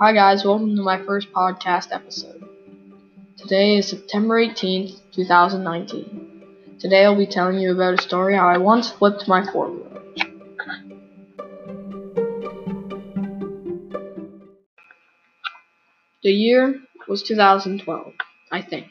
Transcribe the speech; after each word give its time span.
Hi, 0.00 0.12
guys, 0.12 0.44
welcome 0.44 0.76
to 0.76 0.82
my 0.82 1.04
first 1.04 1.32
podcast 1.32 1.88
episode. 1.90 2.48
Today 3.36 3.78
is 3.78 3.88
September 3.88 4.40
18th, 4.40 5.00
2019. 5.12 6.44
Today 6.78 7.04
I'll 7.04 7.16
be 7.16 7.26
telling 7.26 7.58
you 7.58 7.72
about 7.72 7.98
a 7.98 8.02
story 8.02 8.36
how 8.36 8.46
I 8.46 8.58
once 8.58 8.88
flipped 8.92 9.26
my 9.26 9.44
four 9.44 9.68
wheeler. 9.72 10.02
The 16.22 16.30
year 16.30 16.80
was 17.08 17.24
2012, 17.24 18.12
I 18.52 18.62
think. 18.62 18.86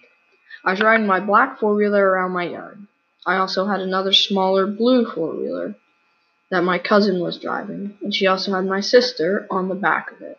I 0.65 0.71
was 0.71 0.81
riding 0.81 1.07
my 1.07 1.21
black 1.21 1.61
four 1.61 1.73
wheeler 1.73 2.05
around 2.05 2.31
my 2.31 2.49
yard. 2.49 2.85
I 3.25 3.37
also 3.37 3.65
had 3.65 3.79
another 3.79 4.11
smaller 4.11 4.67
blue 4.67 5.05
four 5.05 5.33
wheeler 5.37 5.77
that 6.51 6.65
my 6.65 6.79
cousin 6.79 7.21
was 7.21 7.39
driving, 7.39 7.97
and 8.01 8.13
she 8.13 8.27
also 8.27 8.53
had 8.53 8.65
my 8.65 8.81
sister 8.81 9.47
on 9.49 9.69
the 9.69 9.75
back 9.75 10.11
of 10.11 10.21
it. 10.21 10.37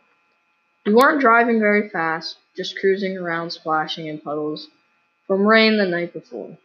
We 0.88 0.94
weren't 0.94 1.20
driving 1.20 1.60
very 1.60 1.90
fast, 1.90 2.38
just 2.56 2.78
cruising 2.78 3.18
around 3.18 3.50
splashing 3.50 4.06
in 4.06 4.20
puddles 4.20 4.68
from 5.26 5.46
rain 5.46 5.76
the 5.76 5.84
night 5.84 6.14
before. 6.14 6.56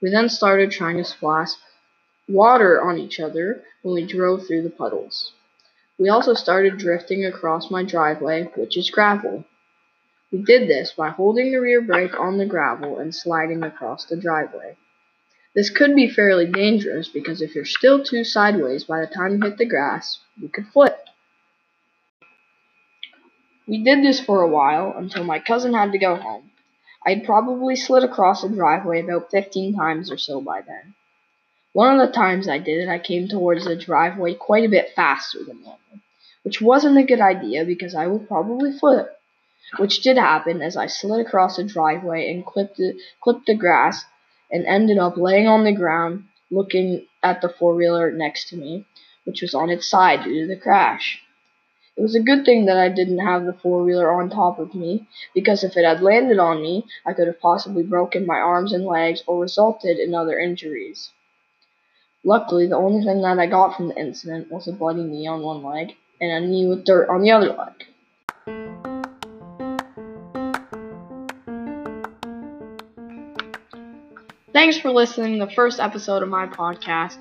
We 0.00 0.08
then 0.08 0.30
started 0.30 0.70
trying 0.70 0.96
to 0.96 1.04
splash 1.04 1.50
water 2.26 2.80
on 2.80 2.96
each 2.96 3.20
other 3.20 3.62
when 3.82 3.94
we 3.94 4.06
drove 4.06 4.46
through 4.46 4.62
the 4.62 4.70
puddles. 4.70 5.32
We 5.98 6.08
also 6.08 6.32
started 6.32 6.78
drifting 6.78 7.26
across 7.26 7.70
my 7.70 7.82
driveway, 7.82 8.44
which 8.56 8.74
is 8.78 8.88
gravel. 8.88 9.44
We 10.32 10.38
did 10.38 10.66
this 10.66 10.92
by 10.92 11.10
holding 11.10 11.52
the 11.52 11.60
rear 11.60 11.82
brake 11.82 12.18
on 12.18 12.38
the 12.38 12.46
gravel 12.46 12.98
and 12.98 13.14
sliding 13.14 13.62
across 13.62 14.06
the 14.06 14.16
driveway. 14.16 14.78
This 15.54 15.68
could 15.68 15.94
be 15.94 16.08
fairly 16.08 16.46
dangerous 16.46 17.08
because 17.08 17.42
if 17.42 17.54
you're 17.54 17.66
still 17.66 18.02
too 18.02 18.24
sideways 18.24 18.84
by 18.84 19.00
the 19.00 19.14
time 19.14 19.34
you 19.34 19.42
hit 19.42 19.58
the 19.58 19.66
grass, 19.66 20.20
you 20.40 20.48
could 20.48 20.68
flip. 20.68 21.05
We 23.68 23.82
did 23.82 24.04
this 24.04 24.20
for 24.20 24.42
a 24.42 24.48
while 24.48 24.94
until 24.96 25.24
my 25.24 25.40
cousin 25.40 25.74
had 25.74 25.90
to 25.92 25.98
go 25.98 26.14
home. 26.14 26.50
I'd 27.04 27.24
probably 27.24 27.74
slid 27.74 28.04
across 28.04 28.42
the 28.42 28.48
driveway 28.48 29.00
about 29.00 29.30
15 29.30 29.74
times 29.74 30.10
or 30.10 30.18
so 30.18 30.40
by 30.40 30.60
then. 30.60 30.94
One 31.72 31.98
of 31.98 32.06
the 32.06 32.12
times 32.12 32.48
I 32.48 32.58
did 32.58 32.82
it, 32.82 32.88
I 32.88 32.98
came 32.98 33.28
towards 33.28 33.64
the 33.64 33.76
driveway 33.76 34.34
quite 34.34 34.64
a 34.64 34.68
bit 34.68 34.94
faster 34.94 35.40
than 35.44 35.62
normal, 35.62 36.00
which 36.42 36.60
wasn't 36.60 36.96
a 36.96 37.02
good 37.02 37.20
idea 37.20 37.64
because 37.64 37.94
I 37.94 38.06
would 38.06 38.28
probably 38.28 38.72
flip, 38.72 39.18
which 39.78 40.00
did 40.00 40.16
happen 40.16 40.62
as 40.62 40.76
I 40.76 40.86
slid 40.86 41.26
across 41.26 41.56
the 41.56 41.64
driveway 41.64 42.30
and 42.30 42.46
clipped 42.46 42.76
the, 42.76 42.98
clipped 43.20 43.46
the 43.46 43.54
grass 43.54 44.04
and 44.50 44.64
ended 44.64 44.98
up 44.98 45.16
laying 45.16 45.48
on 45.48 45.64
the 45.64 45.72
ground 45.72 46.24
looking 46.50 47.06
at 47.22 47.40
the 47.40 47.48
four 47.48 47.74
wheeler 47.74 48.12
next 48.12 48.48
to 48.50 48.56
me, 48.56 48.86
which 49.24 49.42
was 49.42 49.54
on 49.54 49.70
its 49.70 49.88
side 49.88 50.22
due 50.22 50.42
to 50.42 50.46
the 50.46 50.60
crash. 50.60 51.20
It 51.96 52.02
was 52.02 52.14
a 52.14 52.20
good 52.20 52.44
thing 52.44 52.66
that 52.66 52.76
I 52.76 52.90
didn't 52.90 53.20
have 53.20 53.46
the 53.46 53.54
four-wheeler 53.54 54.12
on 54.12 54.28
top 54.28 54.58
of 54.58 54.74
me, 54.74 55.08
because 55.34 55.64
if 55.64 55.78
it 55.78 55.84
had 55.86 56.02
landed 56.02 56.38
on 56.38 56.60
me, 56.60 56.84
I 57.06 57.14
could 57.14 57.26
have 57.26 57.40
possibly 57.40 57.82
broken 57.82 58.26
my 58.26 58.36
arms 58.36 58.74
and 58.74 58.84
legs 58.84 59.22
or 59.26 59.40
resulted 59.40 59.98
in 59.98 60.14
other 60.14 60.38
injuries. 60.38 61.10
Luckily, 62.22 62.66
the 62.66 62.76
only 62.76 63.02
thing 63.02 63.22
that 63.22 63.38
I 63.38 63.46
got 63.46 63.76
from 63.76 63.88
the 63.88 63.96
incident 63.96 64.52
was 64.52 64.68
a 64.68 64.72
bloody 64.72 65.04
knee 65.04 65.26
on 65.26 65.40
one 65.40 65.62
leg 65.62 65.94
and 66.20 66.30
a 66.30 66.46
knee 66.46 66.66
with 66.66 66.84
dirt 66.84 67.08
on 67.08 67.22
the 67.22 67.30
other 67.30 67.48
leg. 67.48 67.86
Thanks 74.52 74.78
for 74.78 74.90
listening 74.90 75.38
to 75.38 75.46
the 75.46 75.52
first 75.52 75.80
episode 75.80 76.22
of 76.22 76.28
my 76.28 76.46
podcast, 76.46 77.16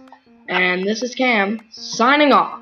and 0.49 0.85
this 0.85 1.01
is 1.01 1.15
Cam, 1.15 1.61
signing 1.71 2.33
off. 2.33 2.61